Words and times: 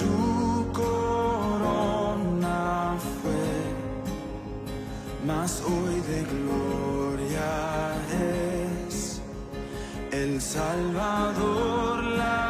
su 0.00 0.66
corona 0.72 2.62
fue, 3.20 3.54
mas 5.26 5.62
hoy 5.72 5.96
de 6.10 6.20
gloria 6.32 7.50
es 8.88 9.20
el 10.10 10.40
Salvador. 10.40 12.02
La 12.20 12.49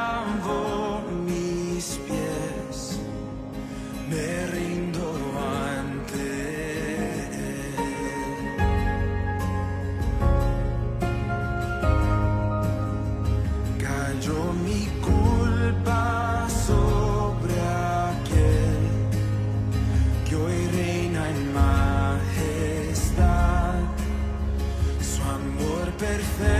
en 21.30 21.52
majestad, 21.52 22.98
su 25.00 25.22
amor 25.22 25.86
perfecto. 25.98 26.59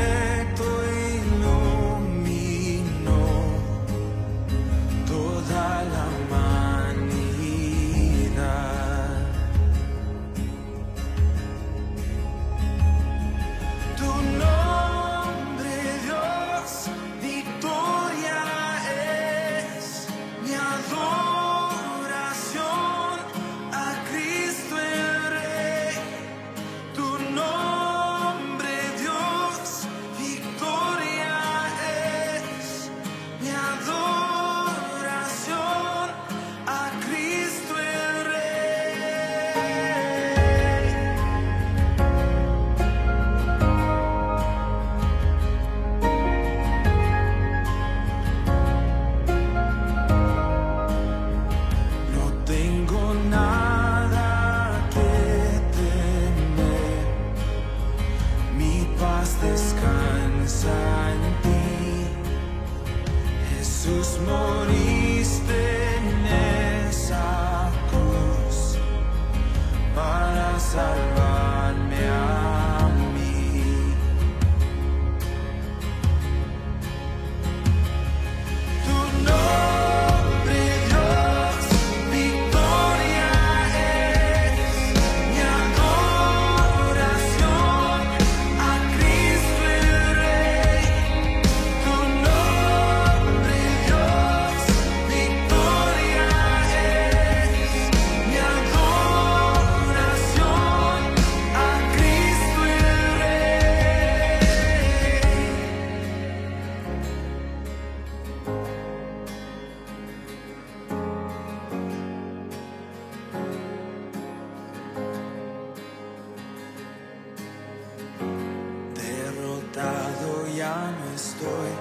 ya 120.61 120.95
no 120.99 121.15
estoy 121.15 121.73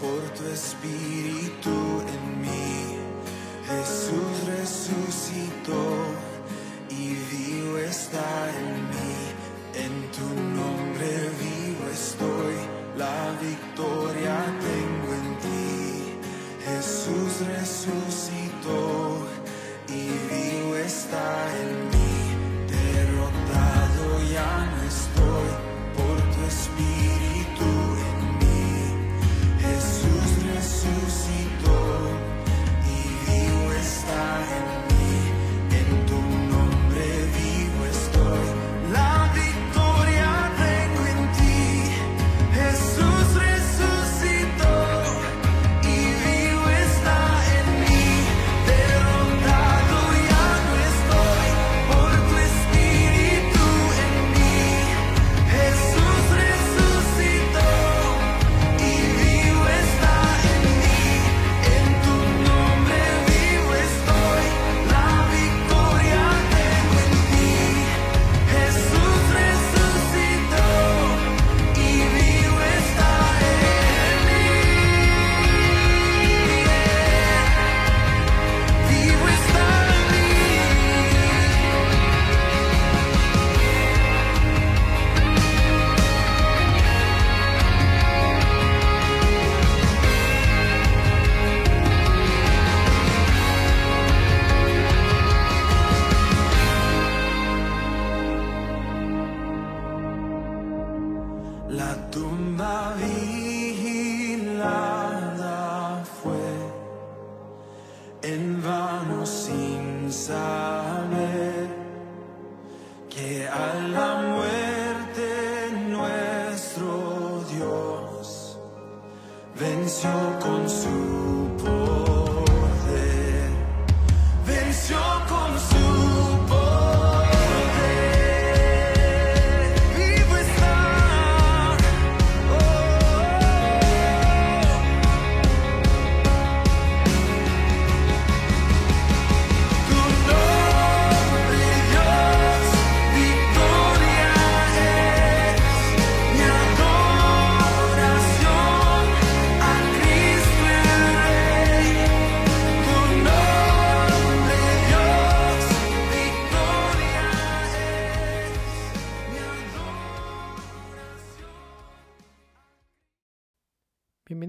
por 0.00 0.20
tu 0.36 0.44
espíritu 0.48 1.76
en 2.14 2.40
mí. 2.40 2.98
Jesús 3.66 4.46
resucitó. 4.46 6.07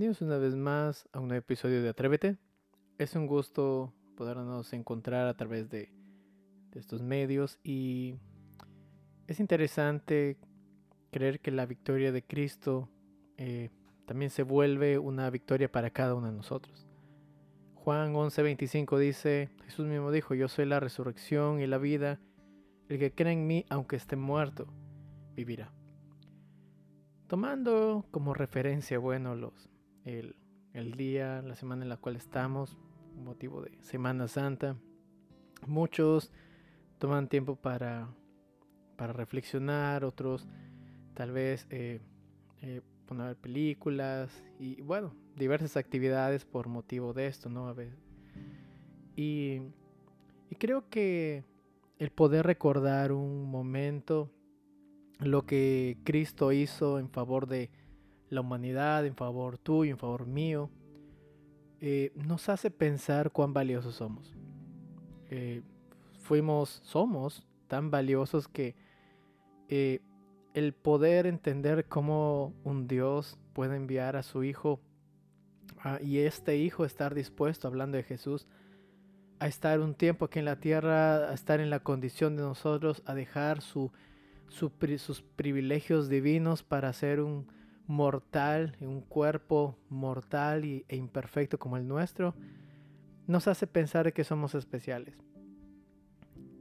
Una 0.09 0.39
vez 0.39 0.55
más 0.55 1.07
a 1.13 1.19
un 1.19 1.31
episodio 1.33 1.83
de 1.83 1.89
Atrévete. 1.89 2.39
Es 2.97 3.15
un 3.15 3.27
gusto 3.27 3.93
podernos 4.17 4.73
encontrar 4.73 5.27
a 5.27 5.35
través 5.35 5.69
de, 5.69 5.93
de 6.71 6.79
estos 6.79 7.03
medios 7.03 7.59
y 7.63 8.15
es 9.27 9.39
interesante 9.39 10.39
creer 11.11 11.39
que 11.39 11.51
la 11.51 11.67
victoria 11.67 12.11
de 12.11 12.23
Cristo 12.23 12.89
eh, 13.37 13.69
también 14.07 14.31
se 14.31 14.41
vuelve 14.41 14.97
una 14.97 15.29
victoria 15.29 15.71
para 15.71 15.91
cada 15.91 16.15
uno 16.15 16.25
de 16.25 16.37
nosotros. 16.37 16.87
Juan 17.75 18.15
11:25 18.15 18.97
dice, 18.97 19.51
Jesús 19.65 19.85
mismo 19.85 20.11
dijo, 20.11 20.33
yo 20.33 20.47
soy 20.47 20.65
la 20.65 20.79
resurrección 20.79 21.61
y 21.61 21.67
la 21.67 21.77
vida, 21.77 22.19
el 22.87 22.97
que 22.97 23.13
cree 23.13 23.33
en 23.33 23.45
mí, 23.45 23.63
aunque 23.69 23.95
esté 23.95 24.15
muerto, 24.15 24.65
vivirá. 25.35 25.71
Tomando 27.27 28.07
como 28.09 28.33
referencia, 28.33 28.97
bueno, 28.97 29.35
los, 29.35 29.68
el, 30.05 30.35
el 30.73 30.93
día, 30.93 31.41
la 31.41 31.55
semana 31.55 31.83
en 31.83 31.89
la 31.89 31.97
cual 31.97 32.15
estamos, 32.15 32.77
motivo 33.15 33.61
de 33.61 33.77
Semana 33.81 34.27
Santa, 34.27 34.75
muchos 35.67 36.31
toman 36.97 37.27
tiempo 37.27 37.55
para, 37.55 38.09
para 38.95 39.13
reflexionar, 39.13 40.03
otros 40.03 40.47
tal 41.13 41.31
vez 41.31 41.67
eh, 41.69 42.01
eh, 42.61 42.81
poner 43.05 43.23
a 43.23 43.27
ver 43.27 43.37
películas 43.37 44.43
y 44.59 44.81
bueno, 44.81 45.13
diversas 45.35 45.77
actividades 45.77 46.45
por 46.45 46.67
motivo 46.67 47.13
de 47.13 47.27
esto, 47.27 47.49
¿no? 47.49 47.67
A 47.67 47.73
ver. 47.73 47.97
Y, 49.15 49.61
y 50.49 50.55
creo 50.57 50.89
que 50.89 51.43
el 51.97 52.11
poder 52.11 52.45
recordar 52.45 53.11
un 53.11 53.49
momento, 53.49 54.31
lo 55.19 55.45
que 55.45 55.97
Cristo 56.05 56.53
hizo 56.53 56.99
en 56.99 57.09
favor 57.09 57.47
de 57.47 57.69
la 58.29 58.41
humanidad, 58.41 59.05
en 59.05 59.15
favor 59.15 59.57
tuyo, 59.57 59.91
en 59.91 59.97
favor 59.97 60.25
mío, 60.25 60.69
eh, 61.81 62.11
nos 62.15 62.49
hace 62.49 62.71
pensar 62.71 63.31
cuán 63.31 63.53
valiosos 63.53 63.95
somos. 63.95 64.35
Eh, 65.29 65.61
fuimos, 66.19 66.81
somos 66.83 67.47
tan 67.67 67.91
valiosos 67.91 68.47
que 68.47 68.75
eh, 69.69 70.01
el 70.53 70.73
poder 70.73 71.25
entender 71.25 71.85
cómo 71.85 72.53
un 72.63 72.87
Dios 72.87 73.37
puede 73.53 73.75
enviar 73.75 74.15
a 74.15 74.23
su 74.23 74.43
Hijo 74.43 74.81
ah, 75.83 75.99
y 76.01 76.19
este 76.19 76.57
Hijo 76.57 76.85
estar 76.85 77.15
dispuesto, 77.15 77.67
hablando 77.67 77.97
de 77.97 78.03
Jesús, 78.03 78.47
a 79.39 79.47
estar 79.47 79.79
un 79.79 79.95
tiempo 79.95 80.25
aquí 80.25 80.39
en 80.39 80.45
la 80.45 80.59
tierra, 80.59 81.29
a 81.29 81.33
estar 81.33 81.61
en 81.61 81.69
la 81.69 81.79
condición 81.79 82.35
de 82.35 82.41
nosotros, 82.41 83.01
a 83.05 83.13
dejar 83.13 83.61
su, 83.61 83.91
sus 84.49 85.21
privilegios 85.35 86.09
divinos 86.09 86.63
para 86.63 86.91
ser 86.91 87.21
un 87.21 87.47
mortal, 87.89 88.77
un 88.81 89.01
cuerpo 89.01 89.75
mortal 89.89 90.63
y- 90.63 90.85
e 90.87 90.95
imperfecto 90.95 91.57
como 91.57 91.75
el 91.75 91.87
nuestro, 91.87 92.35
nos 93.25 93.47
hace 93.47 93.65
pensar 93.65 94.13
que 94.13 94.23
somos 94.23 94.53
especiales. 94.53 95.17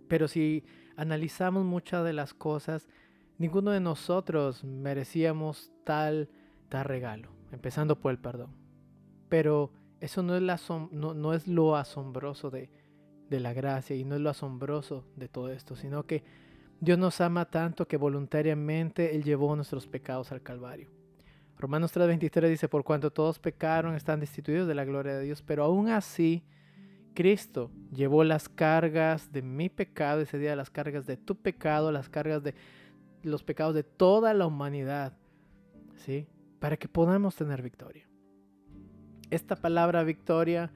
Pero 0.08 0.26
si 0.26 0.64
analizamos 0.96 1.66
muchas 1.66 2.02
de 2.02 2.14
las 2.14 2.32
cosas, 2.32 2.88
ninguno 3.36 3.72
de 3.72 3.80
nosotros 3.80 4.64
merecíamos 4.64 5.70
tal, 5.84 6.30
tal 6.70 6.86
regalo, 6.86 7.28
empezando 7.52 8.00
por 8.00 8.10
el 8.10 8.18
perdón. 8.18 8.56
Pero 9.28 9.70
eso 10.00 10.22
no 10.22 10.34
es 11.34 11.46
lo 11.46 11.76
asombroso 11.76 12.50
de, 12.50 12.70
de 13.28 13.40
la 13.40 13.52
gracia 13.52 13.94
y 13.96 14.04
no 14.04 14.14
es 14.14 14.22
lo 14.22 14.30
asombroso 14.30 15.04
de 15.14 15.28
todo 15.28 15.50
esto, 15.50 15.76
sino 15.76 16.06
que 16.06 16.24
Dios 16.80 16.98
nos 16.98 17.20
ama 17.20 17.44
tanto 17.50 17.86
que 17.86 17.98
voluntariamente 17.98 19.14
Él 19.14 19.24
llevó 19.24 19.54
nuestros 19.56 19.86
pecados 19.86 20.32
al 20.32 20.40
Calvario. 20.42 20.96
Romanos 21.58 21.92
3:23 21.92 22.48
dice, 22.48 22.68
por 22.68 22.84
cuanto 22.84 23.10
todos 23.10 23.38
pecaron, 23.38 23.94
están 23.94 24.20
destituidos 24.20 24.68
de 24.68 24.74
la 24.74 24.84
gloria 24.84 25.16
de 25.16 25.24
Dios, 25.24 25.42
pero 25.42 25.64
aún 25.64 25.88
así, 25.88 26.44
Cristo 27.14 27.72
llevó 27.92 28.22
las 28.22 28.48
cargas 28.48 29.32
de 29.32 29.42
mi 29.42 29.68
pecado 29.68 30.20
ese 30.20 30.38
día, 30.38 30.54
las 30.54 30.70
cargas 30.70 31.04
de 31.06 31.16
tu 31.16 31.34
pecado, 31.34 31.90
las 31.90 32.08
cargas 32.08 32.44
de 32.44 32.54
los 33.24 33.42
pecados 33.42 33.74
de 33.74 33.82
toda 33.82 34.32
la 34.34 34.46
humanidad, 34.46 35.16
¿sí? 35.96 36.28
Para 36.60 36.76
que 36.76 36.86
podamos 36.86 37.34
tener 37.34 37.60
victoria. 37.60 38.08
Esta 39.30 39.56
palabra 39.56 40.04
victoria 40.04 40.72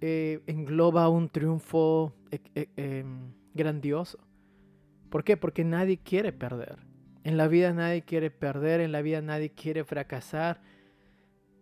eh, 0.00 0.42
engloba 0.46 1.08
un 1.08 1.28
triunfo 1.28 2.14
eh, 2.30 2.40
eh, 2.54 2.68
em, 2.76 3.32
grandioso. 3.52 4.18
¿Por 5.10 5.24
qué? 5.24 5.36
Porque 5.36 5.64
nadie 5.64 5.98
quiere 5.98 6.32
perder. 6.32 6.78
En 7.24 7.38
la 7.38 7.48
vida 7.48 7.72
nadie 7.72 8.02
quiere 8.02 8.30
perder, 8.30 8.80
en 8.80 8.92
la 8.92 9.02
vida 9.02 9.22
nadie 9.22 9.50
quiere 9.50 9.82
fracasar. 9.82 10.60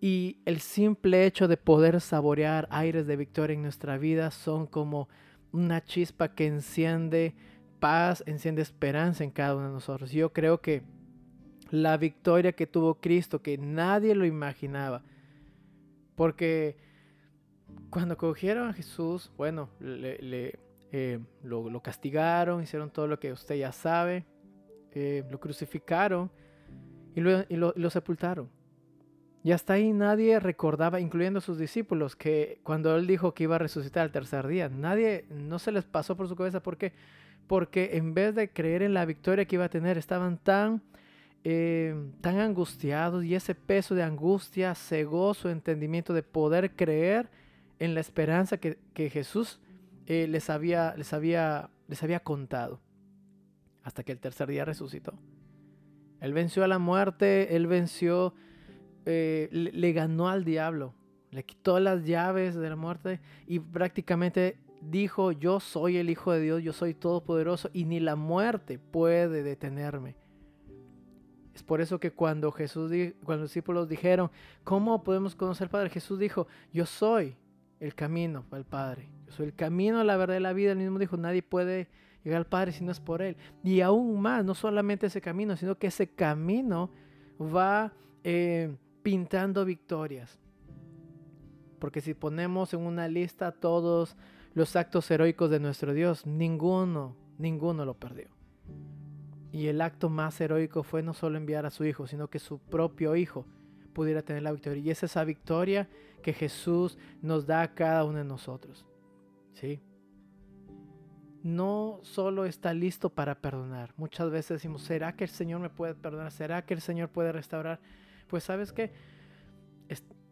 Y 0.01 0.39
el 0.45 0.59
simple 0.59 1.25
hecho 1.25 1.47
de 1.47 1.57
poder 1.57 2.01
saborear 2.01 2.67
aires 2.71 3.07
de 3.07 3.17
victoria 3.17 3.55
en 3.55 3.63
nuestra 3.63 3.97
vida 3.97 4.33
son 4.33 4.67
como 4.67 5.09
una 5.53 5.85
chispa 5.85 6.35
que 6.35 6.47
enciende 6.47 7.35
paz, 7.79 8.25
enciende 8.27 8.63
esperanza 8.63 9.23
en 9.23 9.31
cada 9.31 9.55
uno 9.55 9.69
de 9.69 9.73
nosotros. 9.73 10.11
Yo 10.11 10.33
creo 10.33 10.61
que 10.61 10.83
la 11.71 11.97
victoria 11.97 12.53
que 12.53 12.67
tuvo 12.67 13.01
Cristo, 13.01 13.41
que 13.41 13.57
nadie 13.57 14.17
lo 14.17 14.27
imaginaba, 14.27 15.05
porque 16.17 16.77
cuando 17.89 18.17
cogieron 18.17 18.69
a 18.69 18.73
Jesús, 18.73 19.31
bueno, 19.37 19.71
le, 19.79 20.59
eh, 20.91 21.21
lo, 21.45 21.71
lo 21.71 21.81
castigaron, 21.81 22.63
hicieron 22.63 22.91
todo 22.91 23.07
lo 23.07 23.21
que 23.21 23.33
usted 23.33 23.55
ya 23.55 23.71
sabe, 23.71 24.25
eh, 24.95 25.25
lo 25.31 25.39
crucificaron 25.41 26.31
y 27.15 27.21
lo, 27.21 27.45
y 27.49 27.57
lo- 27.57 27.91
sepultaron. 27.91 28.49
Y 29.45 29.51
hasta 29.53 29.73
ahí 29.75 29.93
nadie 29.93 30.39
recordaba, 30.39 31.01
incluyendo 31.01 31.41
sus 31.41 31.59
discípulos, 31.59 32.15
que 32.15 32.61
cuando 32.63 32.95
él 32.97 33.07
dijo 33.07 33.35
que 33.35 33.43
iba 33.45 33.57
a 33.57 33.59
resucitar 33.59 34.05
al 34.05 34.13
tercer 34.13 34.47
día, 34.47 34.69
nadie, 34.69 35.25
no 35.31 35.59
se 35.59 35.73
les 35.73 35.85
pasó 35.85 36.17
por 36.17 36.29
su 36.29 36.37
cabeza. 36.37 36.63
¿Por 36.63 36.77
qué? 36.77 36.93
Porque 37.49 37.97
en 37.97 38.15
vez 38.15 38.35
de 38.37 38.51
creer 38.51 38.83
en 38.83 38.95
la 38.95 39.05
victoria 39.05 39.45
que 39.45 39.57
iba 39.57 39.65
a 39.65 39.69
tener, 39.69 39.99
estaban 39.99 40.39
tan, 40.39 40.81
eh, 41.43 41.93
tan 42.21 42.39
angustiados 42.39 43.25
y 43.25 43.35
ese 43.35 43.57
peso 43.57 43.97
de 43.97 44.05
angustia 44.05 44.77
cegó 44.77 45.35
su 45.35 45.49
entendimiento 45.49 46.15
de 46.15 46.23
poder 46.23 46.77
creer 46.77 47.29
en 47.81 47.95
la 47.95 48.01
esperanza 48.01 48.59
que, 48.59 48.79
que 48.95 49.11
Jesús 49.11 49.59
eh, 50.07 50.29
les, 50.29 50.51
había, 50.51 50.95
les, 50.97 51.13
había, 51.13 51.69
les 51.89 52.01
había 52.05 52.21
contado. 52.21 52.79
Hasta 53.83 54.03
que 54.03 54.13
el 54.13 54.21
tercer 54.21 54.49
día 54.49 54.65
resucitó. 54.65 55.15
Él 56.21 56.33
venció 56.33 56.63
a 56.63 56.69
la 56.69 56.79
muerte, 56.79 57.57
él 57.57 57.67
venció, 57.67 58.33
eh, 59.07 59.49
le, 59.51 59.93
ganó 59.93 60.29
al 60.29 60.45
diablo, 60.45 60.95
le 61.33 61.45
quitó 61.45 61.81
las 61.81 62.05
llaves 62.05 62.55
de 62.55 62.71
la 62.71 62.77
muerte 62.77 63.21
y 63.47 63.59
prácticamente 63.59 64.57
dijo, 64.81 65.33
yo 65.33 65.59
soy 65.59 65.97
el 65.97 66.11
Hijo 66.11 66.31
de 66.33 66.41
Dios, 66.41 66.63
yo 66.63 66.73
soy 66.73 66.95
todopoderoso 66.95 67.71
y 67.73 67.87
ni 67.87 67.99
la 67.99 68.15
muerte 68.15 68.79
puede 68.79 69.43
detenerme. 69.43 70.15
Es 71.55 71.63
por 71.63 71.81
eso 71.81 71.99
que 71.99 72.13
cuando 72.13 72.51
Jesús, 72.53 72.93
cuando 73.25 73.43
los 73.43 73.51
discípulos 73.51 73.89
dijeron, 73.89 74.31
¿cómo 74.65 75.03
podemos 75.03 75.35
conocer 75.35 75.67
al 75.67 75.71
Padre? 75.71 75.91
Jesús 75.91 76.19
dijo, 76.19 76.47
yo 76.73 76.87
soy 76.87 77.37
el 77.81 77.95
camino 77.95 78.45
al 78.53 78.65
Padre. 78.65 79.09
Yo 79.27 79.33
soy 79.33 79.47
el 79.47 79.55
camino, 79.55 80.03
la 80.05 80.17
verdad 80.17 80.37
y 80.37 80.41
la 80.41 80.53
vida. 80.53 80.73
Él 80.73 80.79
mismo 80.79 80.99
dijo, 80.99 81.17
nadie 81.17 81.43
puede 81.43 81.89
llegar 82.25 82.39
al 82.39 82.47
Padre 82.47 82.73
si 82.73 82.85
no 82.85 82.93
es 82.93 83.01
por 83.01 83.23
Él. 83.23 83.37
Y 83.63 83.81
aún 83.81 84.21
más, 84.21 84.45
no 84.45 84.55
solamente 84.55 85.07
ese 85.07 85.21
camino, 85.21 85.57
sino 85.57 85.77
que 85.77 85.89
ese 85.89 86.09
camino 86.09 86.91
va 87.41 87.93
eh, 88.25 88.77
pintando 89.03 89.65
victorias. 89.65 90.39
Porque 91.79 92.01
si 92.01 92.15
ponemos 92.15 92.75
en 92.75 92.81
una 92.81 93.09
lista 93.09 93.53
todos 93.53 94.17
los 94.55 94.77
actos 94.77 95.11
heroicos 95.11 95.51
de 95.51 95.59
nuestro 95.59 95.93
Dios, 95.95 96.27
ninguno, 96.27 97.17
ninguno 97.39 97.85
lo 97.85 97.95
perdió. 97.95 98.29
Y 99.51 99.67
el 99.67 99.81
acto 99.81 100.09
más 100.09 100.41
heroico 100.41 100.83
fue 100.83 101.03
no 101.03 101.13
solo 101.13 101.37
enviar 101.37 101.67
a 101.67 101.71
su 101.71 101.85
hijo, 101.85 102.07
sino 102.07 102.29
que 102.29 102.39
su 102.39 102.59
propio 102.59 103.17
hijo 103.17 103.45
pudiera 103.93 104.23
tener 104.23 104.43
la 104.43 104.53
victoria. 104.53 104.83
Y 104.83 104.91
es 104.91 105.03
esa 105.03 105.25
victoria 105.25 105.89
que 106.23 106.33
Jesús 106.33 106.97
nos 107.21 107.47
da 107.47 107.63
a 107.63 107.75
cada 107.75 108.05
uno 108.05 108.19
de 108.19 108.25
nosotros. 108.25 108.87
¿Sí? 109.53 109.83
No 111.43 112.01
solo 112.03 112.45
está 112.45 112.73
listo 112.73 113.11
para 113.11 113.35
perdonar. 113.35 113.93
Muchas 113.97 114.31
veces 114.31 114.59
decimos, 114.59 114.83
¿será 114.83 115.17
que 115.17 115.25
el 115.25 115.31
Señor 115.31 115.61
me 115.61 115.71
puede 115.71 115.95
perdonar? 115.95 116.31
¿Será 116.31 116.65
que 116.65 116.75
el 116.75 116.81
Señor 116.81 117.09
puede 117.09 117.33
restaurar? 117.33 117.81
Pues 118.29 118.45
sabes 118.45 118.73
que 118.73 118.93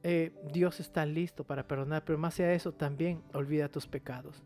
eh, 0.03 0.33
Dios 0.53 0.81
está 0.81 1.05
listo 1.05 1.45
para 1.45 1.67
perdonar, 1.67 2.05
pero 2.05 2.19
más 2.19 2.39
allá 2.39 2.49
de 2.49 2.55
eso 2.55 2.73
también 2.73 3.23
olvida 3.35 3.69
tus 3.69 3.87
pecados. 3.87 4.43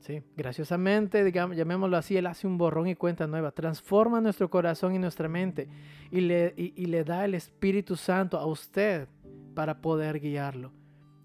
¿Sí? 0.00 0.22
Graciosamente, 0.36 1.24
digamos, 1.24 1.56
llamémoslo 1.56 1.96
así, 1.96 2.16
Él 2.16 2.26
hace 2.26 2.46
un 2.46 2.56
borrón 2.56 2.86
y 2.86 2.94
cuenta 2.94 3.26
nueva, 3.26 3.50
transforma 3.50 4.20
nuestro 4.20 4.48
corazón 4.48 4.94
y 4.94 4.98
nuestra 4.98 5.28
mente 5.28 5.68
y 6.10 6.20
le, 6.20 6.54
y, 6.56 6.72
y 6.80 6.86
le 6.86 7.04
da 7.04 7.24
el 7.24 7.34
Espíritu 7.34 7.96
Santo 7.96 8.38
a 8.38 8.46
usted 8.46 9.08
para 9.54 9.80
poder 9.80 10.20
guiarlo. 10.20 10.72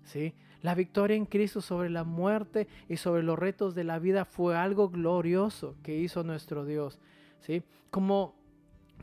¿Sí? 0.03 0.33
La 0.63 0.75
victoria 0.75 1.17
en 1.17 1.25
Cristo 1.25 1.59
sobre 1.59 1.89
la 1.89 2.05
muerte 2.05 2.69
y 2.87 2.95
sobre 2.95 3.21
los 3.21 3.37
retos 3.37 3.75
de 3.75 3.83
la 3.83 3.99
vida 3.99 4.23
fue 4.23 4.55
algo 4.55 4.89
glorioso 4.89 5.75
que 5.83 5.99
hizo 5.99 6.23
nuestro 6.23 6.65
Dios. 6.65 6.99
¿sí? 7.41 7.63
Como 7.91 8.33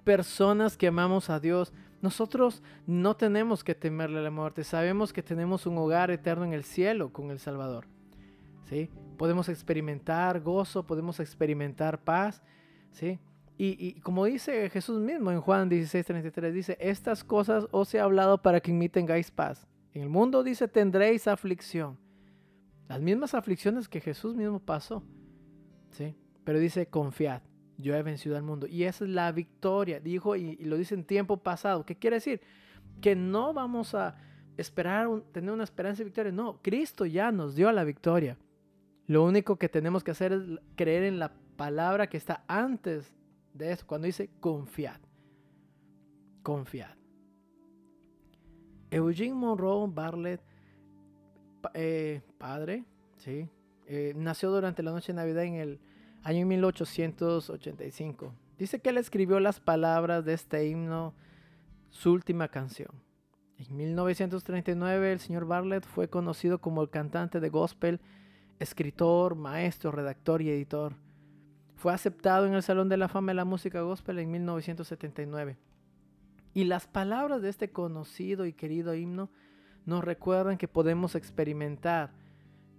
personas 0.02 0.78
que 0.78 0.86
amamos 0.86 1.28
a 1.28 1.38
Dios, 1.38 1.74
nosotros 2.00 2.62
no 2.86 3.14
tenemos 3.14 3.62
que 3.62 3.74
temerle 3.74 4.20
a 4.20 4.22
la 4.22 4.30
muerte. 4.30 4.64
Sabemos 4.64 5.12
que 5.12 5.22
tenemos 5.22 5.66
un 5.66 5.76
hogar 5.76 6.10
eterno 6.10 6.44
en 6.44 6.54
el 6.54 6.64
cielo 6.64 7.12
con 7.12 7.30
el 7.30 7.38
Salvador. 7.38 7.86
¿sí? 8.64 8.88
Podemos 9.18 9.50
experimentar 9.50 10.40
gozo, 10.40 10.86
podemos 10.86 11.20
experimentar 11.20 12.02
paz. 12.02 12.42
¿sí? 12.90 13.18
Y, 13.58 14.00
como 14.00 14.24
dice 14.24 14.70
Jesús 14.70 14.98
mismo 14.98 15.30
en 15.30 15.42
Juan 15.42 15.68
16:33, 15.68 16.52
dice, 16.52 16.78
estas 16.80 17.22
cosas 17.22 17.66
os 17.70 17.92
he 17.92 18.00
hablado 18.00 18.40
para 18.40 18.60
que 18.60 18.70
en 18.70 18.78
mí 18.78 18.88
tengáis 18.88 19.30
paz. 19.30 19.66
En 19.92 20.02
el 20.02 20.09
mundo 20.09 20.42
dice, 20.42 20.68
tendréis 20.68 21.26
aflicción. 21.26 21.99
Las 22.88 23.00
mismas 23.00 23.35
aflicciones 23.35 23.88
que 23.88 24.00
Jesús 24.00 24.35
mismo 24.35 24.61
pasó. 24.61 25.02
¿sí? 25.90 26.16
Pero 26.44 26.59
dice, 26.59 26.87
confiad, 26.87 27.42
yo 27.78 27.94
he 27.94 28.02
vencido 28.02 28.37
al 28.37 28.42
mundo. 28.42 28.66
Y 28.66 28.85
esa 28.85 29.04
es 29.04 29.11
la 29.11 29.30
victoria, 29.32 30.00
dijo, 30.00 30.37
y, 30.37 30.56
lo 30.56 30.76
dice 30.76 30.94
en 30.94 31.04
tiempo 31.04 31.37
pasado. 31.37 31.85
¿Qué 31.85 31.97
quiere 31.97 32.16
decir? 32.16 32.40
Que 33.00 33.16
no 33.16 33.52
vamos 33.52 33.94
a 33.94 34.16
esperar, 34.56 35.09
tener 35.32 35.52
una 35.52 35.64
esperanza 35.64 35.99
de 35.99 36.04
victoria. 36.04 36.32
No, 36.32 36.61
Cristo 36.62 37.06
ya 37.06 37.32
nos 37.32 37.54
dio 37.54 37.70
la 37.73 37.85
victoria. 37.85 38.37
Lo 39.06 39.25
único 39.25 39.56
que 39.56 39.68
tenemos 39.68 40.04
que 40.04 40.12
hacer 40.12 40.32
es 40.32 40.42
creer 40.76 41.04
en 41.04 41.18
la 41.18 41.32
palabra 41.56 42.09
que 42.09 42.16
está 42.16 42.44
antes 42.47 43.12
de 43.54 43.73
eso, 43.73 43.87
cuando 43.87 44.06
dice 44.06 44.30
confiad. 44.40 45.00
Confiad. 46.42 47.00
Eugene 48.90 49.35
Monroe 49.35 49.88
Bartlett, 49.88 50.40
eh, 51.75 52.23
padre, 52.38 52.85
¿sí? 53.18 53.49
Eh, 53.87 54.12
nació 54.16 54.50
durante 54.50 54.82
la 54.82 54.92
noche 54.92 55.12
de 55.12 55.16
Navidad 55.16 55.44
en 55.44 55.54
el 55.54 55.80
año 56.23 56.47
1885. 56.47 58.32
Dice 58.59 58.80
que 58.80 58.90
él 58.90 58.99
escribió 58.99 59.40
las 59.40 59.61
palabras 59.61 60.25
de 60.25 60.35
este 60.35 60.66
himno, 60.66 61.14
su 61.90 62.12
última 62.12 62.49
canción. 62.49 62.90
En 63.59 63.76
1939 63.76 65.12
el 65.12 65.20
señor 65.20 65.44
Bartlett 65.44 65.85
fue 65.85 66.09
conocido 66.09 66.61
como 66.61 66.82
el 66.82 66.90
cantante 66.90 67.40
de 67.40 67.49
gospel, 67.49 68.00
escritor, 68.59 69.35
maestro, 69.35 69.92
redactor 69.92 70.42
y 70.42 70.50
editor. 70.50 70.94
Fue 71.76 71.92
aceptado 71.92 72.47
en 72.47 72.54
el 72.54 72.62
Salón 72.62 72.88
de 72.88 72.97
la 72.97 73.09
Fama 73.09 73.32
de 73.32 73.37
la 73.37 73.44
Música 73.44 73.80
Gospel 73.80 74.18
en 74.18 74.30
1979. 74.30 75.56
Y 76.52 76.64
las 76.64 76.87
palabras 76.87 77.42
de 77.42 77.49
este 77.49 77.71
conocido 77.71 78.47
y 78.47 78.52
querido 78.52 78.95
himno 78.95 79.30
nos 79.87 80.04
recuerdan 80.04 80.59
que 80.59 80.69
podemos 80.69 81.14
experimentar 81.14 82.12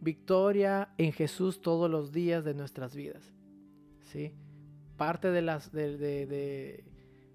victoria 0.02 0.90
en 0.98 1.14
Jesús 1.14 1.62
todos 1.62 1.90
los 1.90 2.12
días 2.12 2.44
de 2.44 2.54
nuestras 2.54 2.96
vidas. 2.96 3.34
¿sí? 4.12 4.34
Parte 4.98 5.32
de 5.32 5.42
las, 5.42 5.72
de, 5.72 5.98
de, 5.98 6.84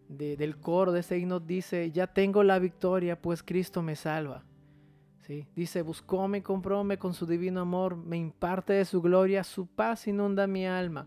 de, 0.09 0.37
del 0.37 0.59
coro 0.59 0.93
de 0.93 1.01
ese 1.01 1.19
himno 1.19 1.41
dice, 1.41 1.91
ya 1.91 2.07
tengo 2.07 2.43
la 2.43 2.59
victoria, 2.59 3.21
pues 3.21 3.43
Cristo 3.43 3.83
me 3.83 3.97
salva. 3.97 4.45
¿sí? 5.23 5.47
Dice, 5.57 5.83
buscóme 5.83 6.43
compróme 6.43 6.99
con 6.99 7.15
su 7.15 7.27
divino 7.27 7.61
amor, 7.61 7.97
me 7.97 8.19
imparte 8.19 8.75
de 8.75 8.85
su 8.85 9.01
gloria, 9.01 9.43
su 9.43 9.67
paz 9.67 10.07
inunda 10.07 10.47
mi 10.47 10.67
alma. 10.67 11.07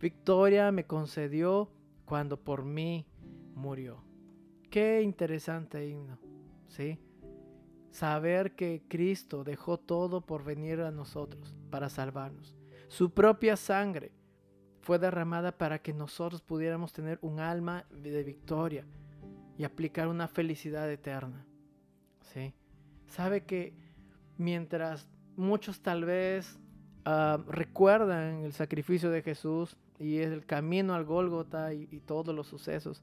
Victoria 0.00 0.70
me 0.70 0.84
concedió 0.84 1.70
cuando 2.04 2.36
por 2.36 2.64
mí 2.64 3.06
murió. 3.54 4.05
Qué 4.70 5.02
interesante 5.02 5.86
himno, 5.88 6.18
¿sí? 6.68 6.98
Saber 7.90 8.54
que 8.54 8.82
Cristo 8.88 9.44
dejó 9.44 9.78
todo 9.78 10.20
por 10.20 10.44
venir 10.44 10.80
a 10.80 10.90
nosotros, 10.90 11.54
para 11.70 11.88
salvarnos. 11.88 12.54
Su 12.88 13.10
propia 13.10 13.56
sangre 13.56 14.12
fue 14.82 14.98
derramada 14.98 15.56
para 15.56 15.80
que 15.80 15.92
nosotros 15.92 16.42
pudiéramos 16.42 16.92
tener 16.92 17.18
un 17.22 17.40
alma 17.40 17.86
de 17.90 18.22
victoria 18.22 18.84
y 19.56 19.64
aplicar 19.64 20.08
una 20.08 20.28
felicidad 20.28 20.90
eterna, 20.90 21.46
¿sí? 22.20 22.54
Sabe 23.06 23.44
que 23.44 23.74
mientras 24.36 25.08
muchos 25.36 25.80
tal 25.80 26.04
vez 26.04 26.58
uh, 27.06 27.38
recuerdan 27.50 28.44
el 28.44 28.52
sacrificio 28.52 29.10
de 29.10 29.22
Jesús 29.22 29.76
y 29.98 30.18
el 30.18 30.44
camino 30.44 30.94
al 30.94 31.04
Gólgota 31.04 31.72
y 31.72 32.00
todos 32.00 32.34
los 32.34 32.46
sucesos, 32.46 33.02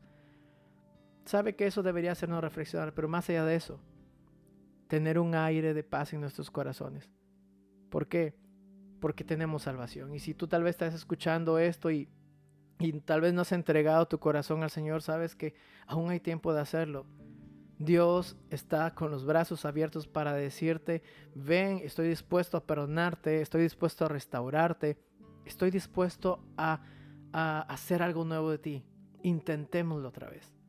sabe 1.25 1.55
que 1.55 1.67
eso 1.67 1.83
debería 1.83 2.11
hacernos 2.11 2.41
reflexionar, 2.41 2.93
pero 2.93 3.07
más 3.07 3.29
allá 3.29 3.45
de 3.45 3.55
eso, 3.55 3.79
tener 4.87 5.19
un 5.19 5.35
aire 5.35 5.73
de 5.73 5.83
paz 5.83 6.13
en 6.13 6.21
nuestros 6.21 6.51
corazones. 6.51 7.09
¿Por 7.89 8.07
qué? 8.07 8.35
Porque 8.99 9.23
tenemos 9.23 9.63
salvación. 9.63 10.13
Y 10.13 10.19
si 10.19 10.33
tú 10.33 10.47
tal 10.47 10.63
vez 10.63 10.71
estás 10.71 10.93
escuchando 10.93 11.59
esto 11.59 11.91
y, 11.91 12.09
y 12.79 12.93
tal 13.01 13.21
vez 13.21 13.33
no 13.33 13.41
has 13.41 13.51
entregado 13.51 14.07
tu 14.07 14.19
corazón 14.19 14.63
al 14.63 14.69
Señor, 14.69 15.01
sabes 15.01 15.35
que 15.35 15.55
aún 15.87 16.09
hay 16.09 16.19
tiempo 16.19 16.53
de 16.53 16.61
hacerlo. 16.61 17.05
Dios 17.79 18.37
está 18.49 18.93
con 18.93 19.11
los 19.11 19.25
brazos 19.25 19.65
abiertos 19.65 20.07
para 20.07 20.33
decirte, 20.33 21.01
ven, 21.35 21.81
estoy 21.83 22.07
dispuesto 22.07 22.55
a 22.57 22.65
perdonarte, 22.65 23.41
estoy 23.41 23.63
dispuesto 23.63 24.05
a 24.05 24.09
restaurarte, 24.09 24.97
estoy 25.45 25.71
dispuesto 25.71 26.43
a, 26.55 26.83
a 27.33 27.61
hacer 27.61 28.03
algo 28.03 28.25
nuevo 28.25 28.51
de 28.51 28.57
ti. 28.59 28.85
Intentémoslo 29.23 30.09
otra 30.09 30.29
vez. 30.29 30.62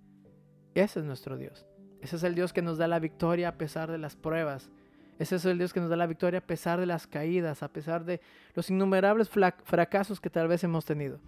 Ese 0.75 1.00
es 1.00 1.07
nuestro 1.07 1.37
Dios. 1.37 1.66
Ese 2.00 2.16
es 2.16 2.23
el 2.23 2.35
Dios 2.35 2.52
que 2.52 2.62
nos 2.62 2.78
da 2.78 2.88
la 2.88 2.99
victoria 2.99 3.49
a 3.49 3.59
pesar 3.59 3.90
de 3.90 3.99
las 3.99 4.16
pruebas. 4.16 4.71
Ese 5.19 5.37
es 5.37 5.45
el 5.45 5.59
Dios 5.59 5.73
que 5.73 5.81
nos 5.81 5.90
da 5.90 5.97
la 5.97 6.07
victoria 6.07 6.40
a 6.40 6.47
pesar 6.47 6.81
de 6.81 6.87
las 6.87 7.07
caídas, 7.07 7.62
a 7.62 7.69
pesar 7.69 8.04
de 8.04 8.21
los 8.54 8.69
innumerables 8.69 9.31
fracasos 9.31 10.21
que 10.21 10.31
tal 10.31 10.49
vez 10.49 10.64
hemos 10.64 10.85
tenido. 10.85 11.21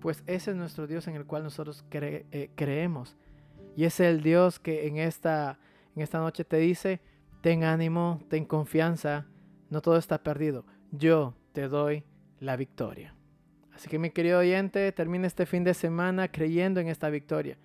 Pues 0.00 0.24
ese 0.26 0.50
es 0.50 0.56
nuestro 0.56 0.86
Dios 0.86 1.06
en 1.06 1.14
el 1.14 1.24
cual 1.24 1.44
nosotros 1.44 1.84
eh, 1.92 2.50
creemos. 2.56 3.16
Y 3.76 3.84
es 3.84 4.00
el 4.00 4.22
Dios 4.22 4.58
que 4.58 4.88
en 4.88 4.98
esta, 4.98 5.58
en 5.94 6.02
esta 6.02 6.18
noche 6.18 6.44
te 6.44 6.56
dice, 6.56 7.00
ten 7.40 7.62
ánimo, 7.62 8.20
ten 8.28 8.44
confianza, 8.44 9.26
no 9.70 9.80
todo 9.80 9.96
está 9.96 10.22
perdido. 10.22 10.66
Yo 10.90 11.34
te 11.52 11.68
doy 11.68 12.04
la 12.40 12.56
victoria. 12.56 13.14
Así 13.72 13.88
que 13.88 13.98
mi 13.98 14.10
querido 14.10 14.40
oyente, 14.40 14.90
termina 14.92 15.26
este 15.26 15.46
fin 15.46 15.64
de 15.64 15.74
semana 15.74 16.28
creyendo 16.28 16.80
en 16.80 16.88
esta 16.88 17.08
victoria. 17.08 17.56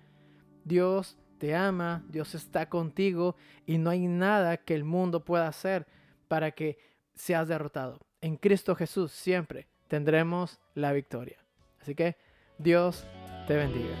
Dios 0.68 1.16
te 1.38 1.56
ama, 1.56 2.04
Dios 2.08 2.34
está 2.34 2.68
contigo 2.68 3.36
y 3.66 3.78
no 3.78 3.90
hay 3.90 4.06
nada 4.06 4.58
que 4.58 4.74
el 4.74 4.84
mundo 4.84 5.24
pueda 5.24 5.48
hacer 5.48 5.86
para 6.28 6.50
que 6.50 6.78
seas 7.14 7.48
derrotado. 7.48 7.98
En 8.20 8.36
Cristo 8.36 8.76
Jesús 8.76 9.12
siempre 9.12 9.66
tendremos 9.88 10.58
la 10.74 10.92
victoria. 10.92 11.38
Así 11.80 11.94
que 11.94 12.16
Dios 12.58 13.06
te 13.46 13.56
bendiga. 13.56 13.94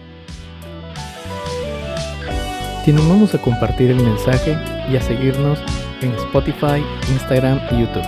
Te 2.84 2.92
animamos 2.92 3.34
a 3.34 3.40
compartir 3.40 3.90
el 3.90 4.02
mensaje 4.02 4.52
y 4.90 4.96
a 4.96 5.00
seguirnos 5.00 5.58
en 6.02 6.12
Spotify, 6.12 6.84
Instagram 7.10 7.60
y 7.70 7.80
YouTube. 7.80 8.06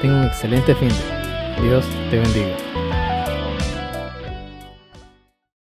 Tenga 0.00 0.20
un 0.20 0.26
excelente 0.26 0.74
fin. 0.74 0.90
Dios 1.62 1.86
te 2.10 2.18
bendiga. 2.18 2.65